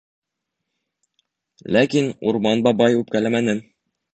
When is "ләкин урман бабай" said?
1.75-2.99